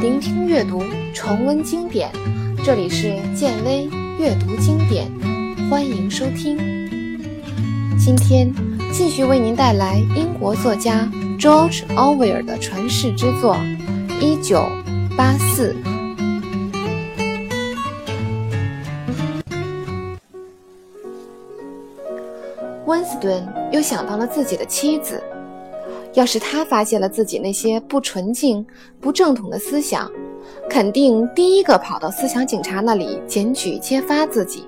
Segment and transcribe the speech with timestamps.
[0.00, 0.82] 聆听阅读，
[1.14, 2.10] 重温经典。
[2.62, 5.10] 这里是建威阅读经典，
[5.70, 6.58] 欢迎收听。
[7.98, 8.52] 今天
[8.92, 13.56] 继续为您带来英国作家 George Orwell 的传世之作
[14.20, 14.68] 《一九
[15.16, 15.74] 八四》。
[22.84, 25.22] 温斯顿又想到了自己的妻子。
[26.16, 28.66] 要是他发现了自己那些不纯净、
[28.98, 30.10] 不正统的思想，
[30.66, 34.64] 肯定第一个跑到思想警察那里检举揭发自己。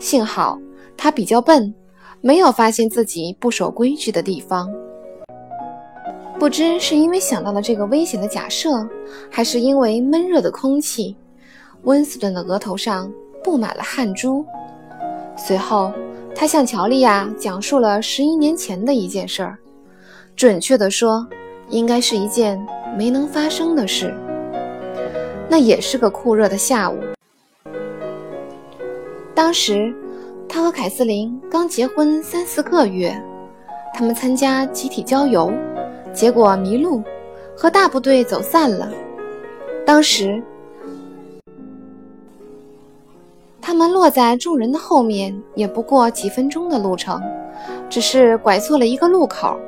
[0.00, 0.58] 幸好
[0.96, 1.72] 他比较笨，
[2.20, 4.68] 没有发现自己不守规矩的地方。
[6.40, 8.84] 不知是因为想到了这个危险的假设，
[9.30, 11.16] 还是因为闷热的空气，
[11.82, 13.08] 温斯顿的额头上
[13.44, 14.44] 布满了汗珠。
[15.36, 15.92] 随后，
[16.34, 19.56] 他向乔丽亚讲述了十一年前的一件事儿。
[20.38, 21.26] 准确地说，
[21.68, 22.64] 应该是一件
[22.96, 24.14] 没能发生的事。
[25.48, 26.96] 那也是个酷热的下午。
[29.34, 29.92] 当时，
[30.48, 33.20] 他和凯瑟琳刚结婚三四个月，
[33.92, 35.52] 他们参加集体郊游，
[36.12, 37.02] 结果迷路，
[37.56, 38.88] 和大部队走散了。
[39.84, 40.40] 当时，
[43.60, 47.20] 他们落在众人的后面，也不过几分钟的路程，
[47.90, 49.58] 只是拐错了一个路口。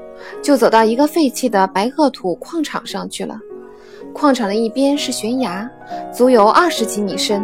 [0.43, 3.39] 就走到一个废弃的白垩土矿场上去了。
[4.13, 5.71] 矿场的一边是悬崖，
[6.12, 7.43] 足有二十几米深，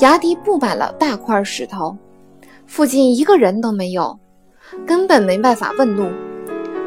[0.00, 1.96] 崖底布满了大块石头，
[2.66, 4.18] 附近一个人都没有，
[4.86, 6.08] 根本没办法问路。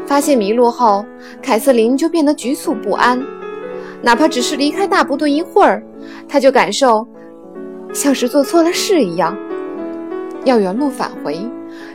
[0.05, 1.05] 发现迷路后，
[1.41, 3.23] 凯瑟琳就变得局促不安，
[4.01, 5.81] 哪怕只是离开大部队一会儿，
[6.27, 7.07] 她就感受
[7.93, 9.37] 像是做错了事一样，
[10.43, 11.39] 要原路返回，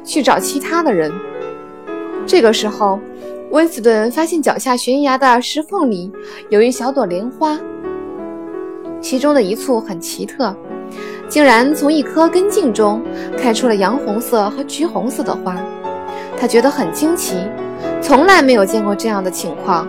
[0.02, 1.12] 去找其他的人。
[2.26, 2.98] 这个时候，
[3.50, 6.10] 温斯顿发现脚下悬崖的石缝里
[6.48, 7.58] 有一小朵莲花，
[9.00, 10.54] 其中的一簇很奇特，
[11.28, 13.00] 竟然从一颗根茎中
[13.38, 15.56] 开出了洋红色和橘红色的花。
[16.36, 17.36] 他觉得很惊奇，
[18.02, 19.88] 从来没有见过这样的情况，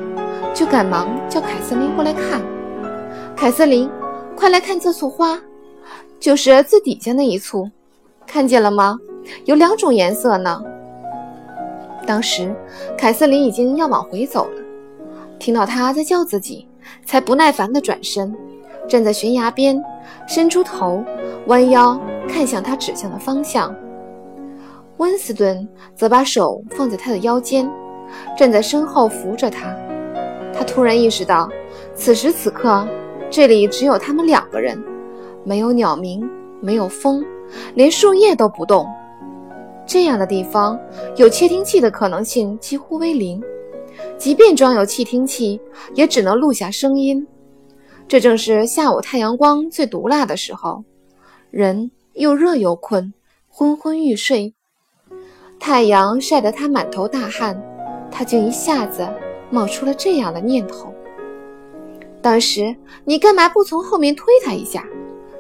[0.53, 2.40] 就赶忙叫凯瑟琳过来看。
[3.36, 3.90] 凯瑟琳，
[4.36, 5.42] 快来看这簇花，
[6.20, 7.70] 就是最底下那一簇，
[8.28, 8.97] 看见了吗？
[9.46, 10.62] 有两种颜色呢。
[12.07, 12.56] 当时，
[12.97, 14.62] 凯瑟琳已经要往回走了，
[15.38, 16.66] 听到他在叫自己，
[17.06, 18.34] 才不耐烦地转身，
[18.88, 19.84] 站在悬崖边，
[20.25, 21.03] 伸出头，
[21.47, 23.75] 弯腰看向他指向的方向。
[24.96, 27.69] 温斯顿则把手放在他的腰间，
[28.38, 29.75] 站在身后扶着他。
[30.53, 31.50] 他突然意识到，
[31.94, 32.88] 此时此刻
[33.29, 34.81] 这里只有他们两个人，
[35.44, 36.28] 没有鸟鸣，
[36.62, 37.23] 没有风，
[37.75, 38.88] 连树叶都不动。
[39.88, 40.78] 这样的地方
[41.16, 43.42] 有窃听器的可能性几乎为零，
[44.18, 45.59] 即便装有窃听器，
[45.96, 47.25] 也只能录下声音。
[48.08, 50.84] 这正是下午太阳光最毒辣的时候，
[51.50, 53.14] 人又热又困，
[53.47, 54.53] 昏昏欲睡。
[55.59, 57.59] 太阳晒得他满头大汗，
[58.12, 59.08] 他竟一下子
[59.50, 60.94] 冒出了这样的念头。
[62.22, 64.86] 当时你干嘛不从后面推他一下？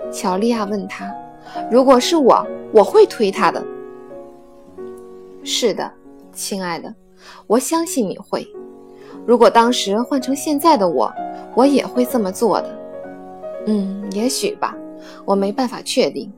[0.09, 1.13] 乔利亚问他。
[1.69, 3.63] 如果是我，我会推他的。
[5.43, 5.91] 是的，
[6.33, 6.93] 亲爱的，
[7.47, 8.47] 我相信你会。
[9.25, 11.11] 如果当时换成现在的我，
[11.55, 12.79] 我也会这么做的。
[13.65, 14.75] 嗯，也许吧，
[15.25, 16.31] 我没办法确定。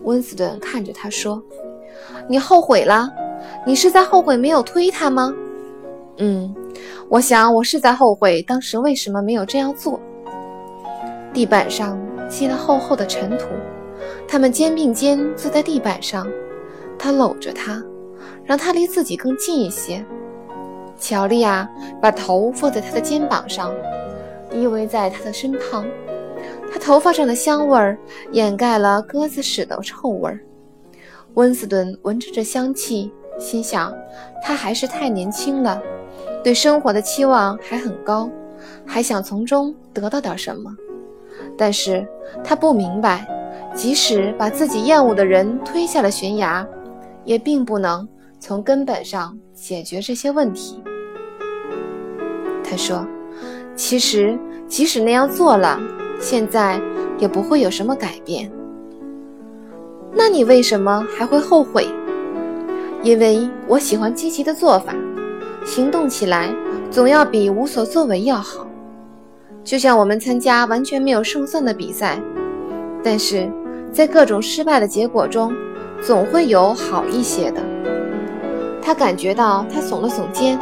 [0.00, 1.42] 温斯顿看着他说
[2.28, 3.10] ：“你后悔了？
[3.66, 5.34] 你是在后悔没有推他吗？”
[6.18, 6.54] 嗯，
[7.08, 10.00] 我想我是在后悔当时为什么没有这样做。
[11.34, 11.98] 地板上
[12.28, 13.46] 积了厚厚的尘土，
[14.26, 16.26] 他们肩并肩坐在地板上，
[16.98, 17.82] 他搂着她。
[18.46, 20.04] 让他离自己更近一些。
[20.98, 21.68] 乔丽亚
[22.00, 23.74] 把头放在他的肩膀上，
[24.50, 25.84] 依偎在他的身旁。
[26.72, 27.98] 他头发上的香味儿
[28.32, 30.40] 掩盖了鸽子屎的臭味儿。
[31.34, 33.94] 温斯顿闻着这香气，心想：
[34.42, 35.80] 他还是太年轻了，
[36.42, 38.30] 对生活的期望还很高，
[38.86, 40.74] 还想从中得到点什么。
[41.58, 42.06] 但是
[42.42, 43.26] 他不明白，
[43.74, 46.66] 即使把自己厌恶的人推下了悬崖，
[47.24, 48.08] 也并不能。
[48.38, 50.82] 从根本上解决这些问题，
[52.62, 53.06] 他说
[53.74, 54.38] ：“其实
[54.68, 55.80] 即使那样做了，
[56.20, 56.80] 现在
[57.18, 58.50] 也不会有什么改变。
[60.12, 61.88] 那你为什么还会后悔？
[63.02, 64.94] 因为我喜欢积极的做法，
[65.64, 66.54] 行动起来
[66.90, 68.66] 总要比无所作为要好。
[69.64, 72.20] 就像我们参加完全没有胜算的比赛，
[73.02, 73.50] 但是
[73.92, 75.52] 在各种失败的结果中，
[76.00, 77.60] 总会有好一些的。”
[78.86, 80.56] 他感觉到，他耸了耸肩。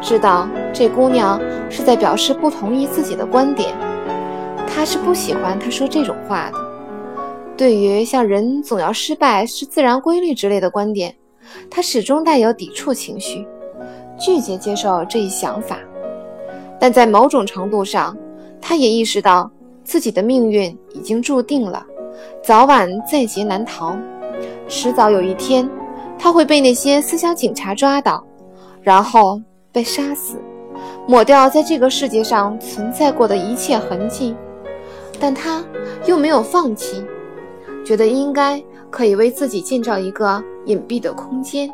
[0.00, 3.74] 知道这姑娘是在表示不同意自己的观点，
[4.66, 6.58] 他是不喜欢她说这种话的。
[7.58, 11.14] 对于像人总要失败是自然规律之类的观点，
[11.70, 13.46] 他始终带有抵触情绪，
[14.18, 15.76] 拒绝接受这一想法。
[16.78, 18.16] 但在某种程度上，
[18.58, 19.50] 他也意识到
[19.84, 21.84] 自己的命运已经注定了，
[22.42, 23.94] 早晚在劫难逃，
[24.66, 25.68] 迟早有一天，
[26.22, 28.22] 他会被那些思想警察抓到，
[28.82, 29.40] 然后
[29.72, 30.36] 被杀死，
[31.08, 34.36] 抹掉在这个世界上存在过的一切痕迹。
[35.18, 35.64] 但他
[36.06, 37.02] 又没有放弃。
[37.86, 41.70] 觉得应该可以为自己建造一个隐蔽的空间，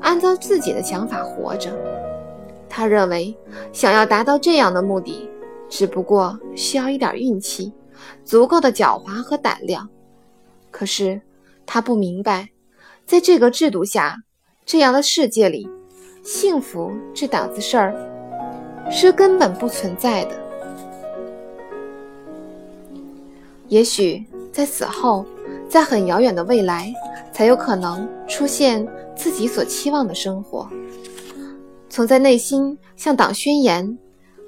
[0.00, 1.76] 按照自己的想法活着。
[2.68, 3.36] 他认为，
[3.72, 5.28] 想要达到这样的目的，
[5.68, 7.72] 只不过需要一点运气，
[8.24, 9.88] 足够的狡猾和胆量。
[10.70, 11.20] 可是，
[11.66, 12.48] 他不明白，
[13.08, 14.18] 在这个制度下，
[14.66, 15.66] 这样的世界里，
[16.22, 17.94] 幸福这档子事儿
[18.90, 20.38] 是根本不存在的。
[23.68, 24.22] 也许。
[24.50, 25.24] 在死后，
[25.68, 26.92] 在很遥远的未来，
[27.32, 28.84] 才有可能出现
[29.14, 30.68] 自己所期望的生活。
[31.88, 33.96] 从在内心向党宣言、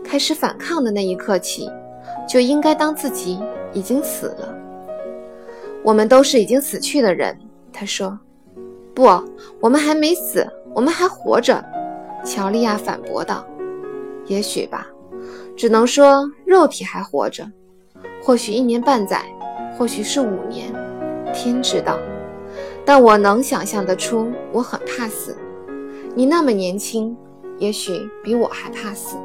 [0.02, 1.70] 开始反抗的那一刻起，
[2.28, 3.38] 就应该当自己
[3.72, 4.52] 已经死了。
[5.84, 7.38] 我们都是已经死去的人，
[7.72, 8.18] 他说。
[9.00, 9.08] 不，
[9.60, 11.64] 我们还没死，我们还活着。
[12.22, 13.46] 乔利亚反驳道。
[14.26, 14.86] 也许吧，
[15.56, 17.50] 只能说肉体还活着，
[18.22, 19.22] 或许一年半载。
[19.78, 20.70] 或许是五年，
[21.32, 21.98] 天知道。
[22.84, 25.34] 但我能想象得出，我很怕死。
[26.14, 27.16] 你那么年轻，
[27.56, 29.16] 也许比我还怕死。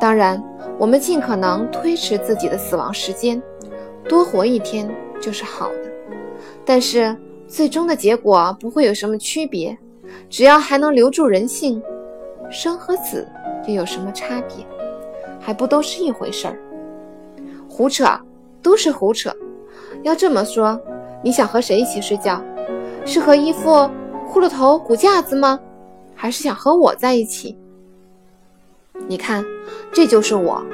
[0.00, 0.42] 当然，
[0.78, 3.42] 我们尽可能推迟自己的死亡时间，
[4.08, 4.88] 多活一天
[5.20, 5.92] 就是好的。
[6.64, 7.14] 但是，
[7.48, 9.76] 最终的结果不会有什么区别，
[10.28, 11.80] 只要还能留住人性，
[12.50, 13.26] 生和死
[13.66, 14.66] 又有什么差别？
[15.40, 16.58] 还不都是一回事儿？
[17.68, 18.04] 胡扯，
[18.62, 19.32] 都是胡扯。
[20.02, 20.80] 要这么说，
[21.22, 22.42] 你想和谁一起睡觉？
[23.04, 23.70] 是和一副
[24.28, 25.60] 骷髅头骨架子吗？
[26.14, 27.56] 还是想和我在一起？
[29.06, 29.44] 你看，
[29.92, 30.64] 这就是我，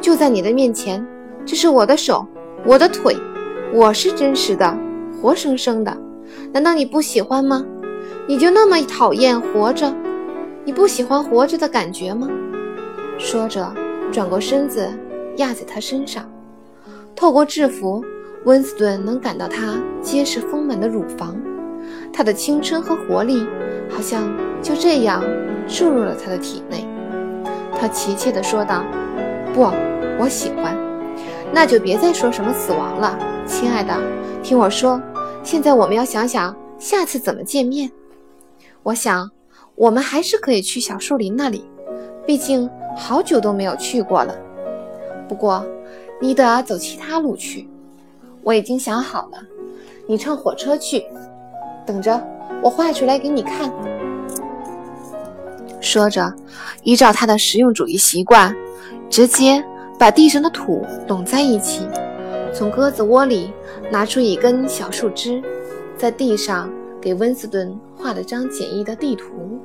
[0.00, 1.04] 就在你的面前。
[1.44, 2.24] 这是我的手，
[2.64, 3.16] 我的腿，
[3.72, 4.78] 我是真实的，
[5.20, 5.96] 活生生的。
[6.52, 7.64] 难道你不喜欢吗？
[8.26, 9.92] 你就那么讨厌活着？
[10.64, 12.28] 你不喜欢活着的感觉吗？
[13.18, 13.72] 说着，
[14.10, 14.88] 转过身子
[15.36, 16.28] 压在他身上，
[17.14, 18.04] 透过制服。
[18.44, 21.36] 温斯顿能感到她结实丰满的乳房，
[22.10, 23.46] 她的青春和活力
[23.90, 24.32] 好像
[24.62, 25.22] 就这样
[25.68, 26.88] 注入了他的体内。
[27.78, 28.82] 他急切地说道
[29.52, 29.70] ：“不，
[30.18, 30.74] 我喜欢。
[31.52, 33.94] 那就别再说什么死亡了，亲爱的。
[34.42, 34.98] 听我说，
[35.42, 37.90] 现在我们要想想下次怎么见面。
[38.82, 39.30] 我想，
[39.74, 41.64] 我们还是可以去小树林那里，
[42.26, 44.34] 毕竟好久都没有去过了。
[45.28, 45.66] 不过，
[46.20, 47.68] 你得走其他路去。”
[48.42, 49.38] 我已经想好了，
[50.06, 51.04] 你乘火车去，
[51.84, 52.26] 等着
[52.62, 53.70] 我画出来给你看。
[55.78, 56.32] 说着，
[56.82, 58.56] 依照他的实用主义习惯，
[59.10, 59.62] 直接
[59.98, 61.86] 把地上的土拢在一起，
[62.60, 63.50] 从鸽子窝里
[63.90, 65.42] 拿出一根小树枝，
[65.96, 66.70] 在地上
[67.00, 69.58] 给温斯顿画了张简易的地图。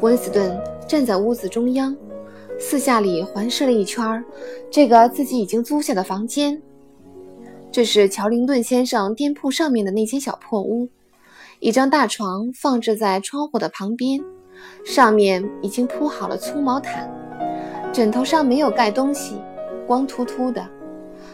[0.00, 0.56] 温斯顿
[0.86, 1.96] 站在屋子中央。
[2.56, 4.24] 四下里环视了一圈，
[4.70, 6.62] 这个自己已经租下的房间，
[7.72, 10.88] 这是乔林顿先生店铺上面的那间小破屋。
[11.58, 14.20] 一张大床放置在窗户的旁边，
[14.84, 17.10] 上面已经铺好了粗毛毯，
[17.92, 19.34] 枕头上没有盖东西，
[19.90, 20.64] 光秃秃的。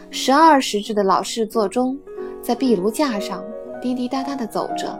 [0.09, 1.95] 十二时制的老式座钟
[2.41, 3.43] 在壁炉架上
[3.79, 4.99] 滴滴答答地走着，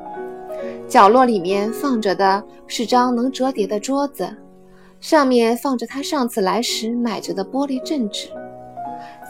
[0.88, 4.30] 角落里面放着的是张能折叠的桌子。
[5.00, 8.30] 上面放着他上次来时买着的玻璃镇纸，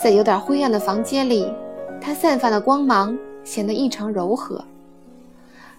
[0.04, 1.50] 在有点灰暗的房间里，
[2.02, 4.62] 它散发的光芒显得异常柔和。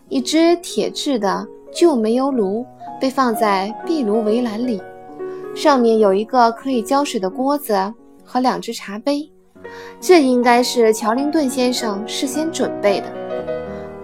[0.09, 2.65] 一只铁制的旧煤油炉
[2.99, 4.81] 被放在壁炉围栏里，
[5.55, 7.93] 上面有一个可以浇水的锅子
[8.29, 9.33] 和两只茶杯，
[9.99, 13.07] 这应该是乔林顿先生事先准备的。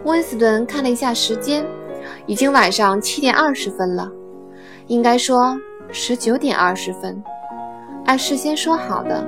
[0.05, 1.63] 温斯顿看了一下时间，
[2.27, 4.11] 已经晚上七点二十分了，
[4.87, 5.55] 应该说。
[5.93, 7.23] 十九点二十分，
[8.07, 9.25] 按事先说好的，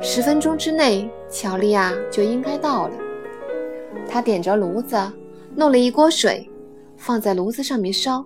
[0.00, 2.94] 十分钟之内，乔利亚就应该到了。
[4.08, 4.96] 他点着炉子，
[5.54, 6.50] 弄了一锅水，
[6.96, 8.24] 放在炉子上面烧。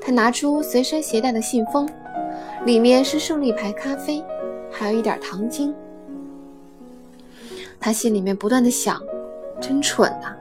[0.00, 1.86] 他拿出随身携带的信封，
[2.64, 4.24] 里面是胜利牌咖啡，
[4.76, 5.72] 还有一点糖精。
[7.78, 9.00] 他心里面不断的想：
[9.60, 10.34] 真蠢呐！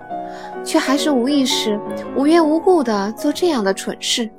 [0.66, 1.80] 却还是无意识、
[2.16, 4.30] 无缘无故的做这样的蠢事，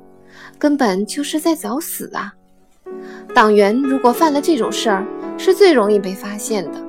[0.57, 2.33] 根本就是在找死啊！
[3.33, 5.05] 党员如果犯了这种事儿，
[5.37, 6.79] 是最容易被发现的。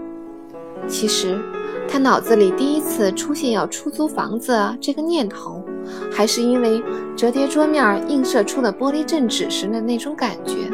[0.89, 1.39] 其实，
[1.87, 5.63] 他脑子里第一次出现要出租房子这个念头，
[6.11, 6.83] 还是因为
[7.15, 10.71] 折叠桌面映射出的玻璃阵纸时的那种感觉。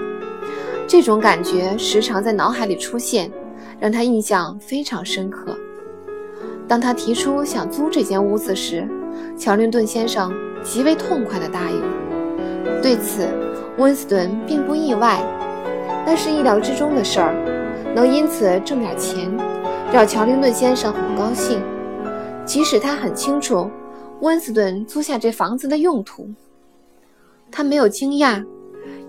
[0.92, 3.32] 这种感觉时常在脑海里出现，
[3.80, 5.56] 让他印象非常深刻。
[6.68, 8.87] 当他提出想租这间屋子时，
[9.34, 10.30] 乔林顿先生
[10.62, 11.80] 极为痛快地答应。
[12.82, 13.26] 对此，
[13.78, 15.25] 温斯顿并不意外，
[16.04, 17.34] 那是意料之中的事儿。
[17.96, 19.34] 能因此挣点钱，
[19.94, 21.62] 让乔林顿先生很高兴。
[22.44, 23.70] 即使他很清楚
[24.20, 26.28] 温斯顿租下这房子的用途，
[27.50, 28.44] 他没有惊讶，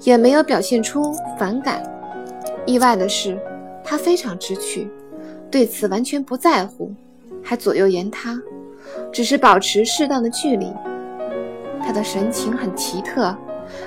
[0.04, 1.82] 也没有表现出反感。
[2.66, 3.38] 意外的是，
[3.84, 4.90] 他非常知趣，
[5.52, 6.92] 对此完全不在乎。
[7.42, 8.40] 还左右言他，
[9.12, 10.72] 只是保持适当的距离。
[11.82, 13.36] 他的神情很奇特，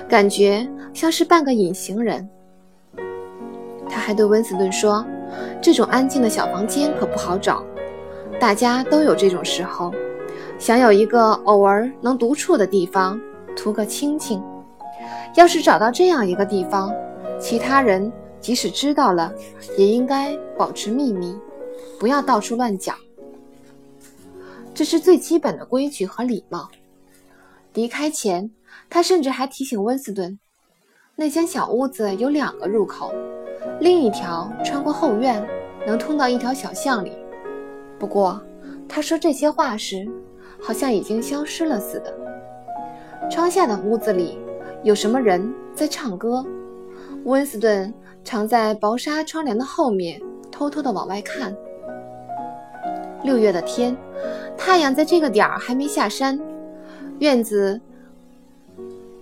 [0.07, 2.29] 感觉像是半个隐形人。
[3.89, 5.03] 他还对温斯顿说
[5.59, 7.63] ：“这种安静的小房间可不好找，
[8.39, 9.91] 大家都有这种时候，
[10.59, 13.19] 想有一个偶尔能独处的地方，
[13.55, 14.39] 图个清静。
[15.37, 16.91] 要是找到这样一个地方，
[17.39, 19.31] 其他人即使知道了，
[19.77, 21.37] 也应该保持秘密，
[21.99, 22.97] 不要到处乱讲。”
[24.73, 26.67] 这是最基本的规矩和礼貌。
[27.75, 28.49] 离开前，
[28.89, 30.39] 他甚至还提醒温斯顿，
[31.15, 33.13] 那间小屋子有两个入口，
[33.79, 35.47] 另一条穿过后院，
[35.85, 37.11] 能通到一条小巷里。
[37.99, 38.41] 不过，
[38.89, 40.09] 他说这些话时，
[40.59, 42.11] 好像已经消失了似的。
[43.29, 44.39] 窗下的屋子里
[44.83, 46.45] 有什么人在唱歌？
[47.25, 47.93] 温斯顿
[48.23, 51.55] 常在薄纱窗帘的后面偷偷地往外看。
[53.23, 53.95] 六月的天。
[54.57, 56.37] 太阳在这个点儿还没下山，
[57.19, 57.79] 院子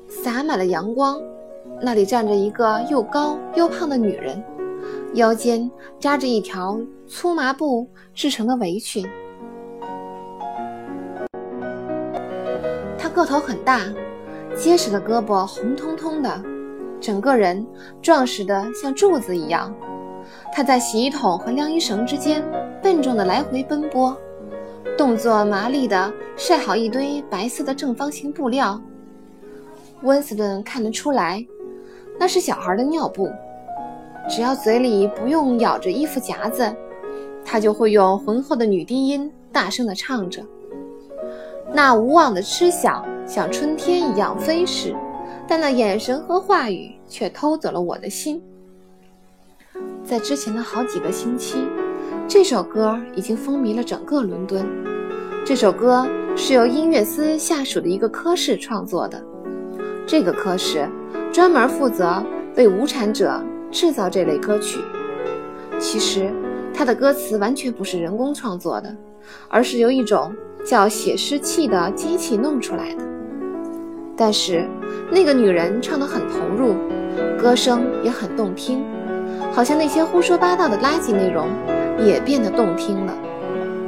[0.08, 1.22] 洒满了阳光。
[1.82, 4.42] 那里站着一个又高又胖的女人，
[5.16, 5.70] 腰间
[6.00, 9.06] 扎着一条粗麻布制成的围裙。
[12.98, 13.82] 她个头很大，
[14.56, 16.42] 结实的胳膊红彤彤的，
[17.00, 17.66] 整个人
[18.02, 19.74] 壮实的像柱子一样。
[20.54, 22.44] 他在洗衣桶和晾衣绳之间
[22.82, 24.16] 笨重的来回奔波。
[24.98, 28.82] 动作麻利地晒好一堆白色的正方形布料，
[30.04, 31.46] 温斯顿看得出来，
[32.18, 33.30] 那是小孩的尿布。
[34.30, 36.74] 只要嘴里不用咬着衣服夹子，
[37.44, 40.42] 他就会用浑厚的女低音大声地唱着。
[41.76, 44.96] 那无望的痴想像春天一样飞逝，
[45.46, 48.42] 但那眼神和话语却偷走了我的心。
[50.02, 51.68] 在之前的好几个星期。
[52.30, 54.66] 这首歌已经风靡了整个伦敦。
[55.46, 59.22] 这首歌是由音乐司下属的一个科室创作的。
[60.08, 60.90] 这个科室
[61.32, 62.24] 专门负责
[62.56, 64.80] 为无产者制造这类歌曲。
[65.78, 66.34] 其实，
[66.74, 68.96] 它的歌词完全不是人工创作的，
[69.50, 70.34] 而是由一种
[70.66, 73.04] 叫写诗器的机器弄出来的。
[74.18, 74.68] 但是，
[75.12, 76.76] 那个女人唱得很投入，
[77.38, 78.84] 歌声也很动听，
[79.52, 81.48] 好像那些胡说八道的垃圾内容。
[81.98, 83.14] 也变得动听了。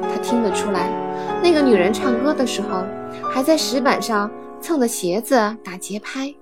[0.02, 0.90] 他听得出来，
[1.44, 2.86] 那个女人唱歌的时候，
[3.30, 4.32] 还在石板上
[4.62, 6.34] 蹭着鞋子打节拍。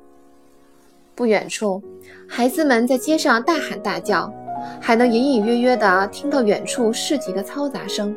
[1.15, 1.82] 不远处，
[2.27, 4.32] 孩子们在街上大喊大叫，
[4.80, 8.15] 还能隐隐约约地听到远处市集的嘈杂声，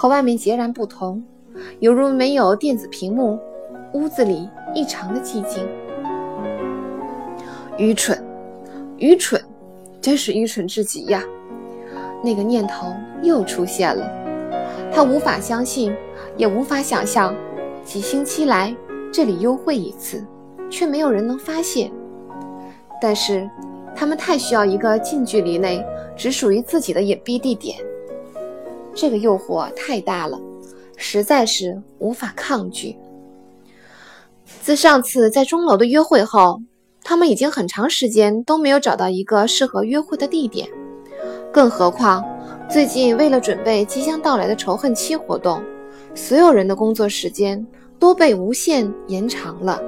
[0.00, 1.20] 和外面截然不同，
[1.80, 3.36] 犹如没有电子屏幕，
[3.94, 5.66] 屋子里异常的寂静。
[7.76, 8.16] 愚蠢，
[8.98, 9.42] 愚蠢，
[10.00, 11.24] 真是愚蠢至极呀！
[12.22, 12.86] 那个念头
[13.24, 14.08] 又出现了，
[14.92, 15.92] 他无法相信，
[16.36, 17.34] 也无法想象，
[17.84, 18.72] 几星期来
[19.12, 20.24] 这里幽会一次，
[20.70, 21.90] 却没有人能发现。
[23.02, 23.50] 但是，
[23.96, 25.84] 他们太需要一个近距离内
[26.16, 27.76] 只属于自己的隐蔽地点。
[29.00, 30.40] 这个诱惑太大了，
[30.96, 32.96] 实在是无法抗拒。
[34.60, 36.60] 自上次在钟楼的约会后，
[37.04, 40.68] 他们已经很长时间都没有找到一个适合约会的地点。
[41.52, 42.24] 更何况，
[42.68, 45.62] 最近为了准备即将到来的仇恨期活动，
[46.12, 47.64] 所有人的工作时间
[48.00, 49.80] 都被无限延长了。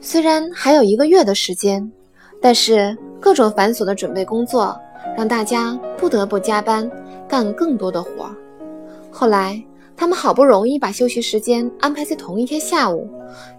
[0.00, 1.92] 虽然还有一个月的时间，
[2.40, 4.76] 但是各种繁琐的准备工作
[5.16, 6.90] 让大家不得不加班
[7.28, 8.34] 干更多的活儿。
[9.10, 9.62] 后来
[9.96, 13.08] 他们好不容易把休息时间安排在同一天下午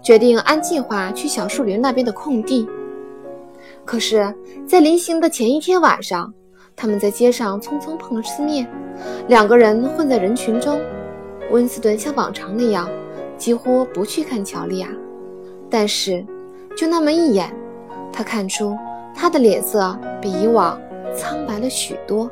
[0.02, 2.66] 决定按计划去小树林那边的空地。
[3.84, 4.34] 可是
[4.66, 6.32] 在临行的前一天晚上
[6.74, 8.66] 他们在街上匆匆碰了次面
[9.28, 10.80] 两个人混在人群中
[11.50, 12.88] 温斯顿像往常那样
[13.36, 14.88] 几乎不去看乔利亚。
[15.70, 16.24] 但是
[16.76, 17.50] 就那么一眼
[18.12, 18.76] 他看出
[19.14, 20.78] 他的脸色比以往
[21.16, 22.30] 苍白了许多。